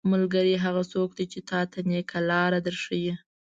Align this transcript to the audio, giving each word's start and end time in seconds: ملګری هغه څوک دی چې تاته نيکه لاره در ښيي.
ملګری 0.11 0.55
هغه 0.65 0.81
څوک 0.93 1.09
دی 1.17 1.25
چې 1.31 1.39
تاته 1.49 1.79
نيکه 1.91 2.19
لاره 2.29 2.59
در 2.65 2.75
ښيي. 2.83 3.13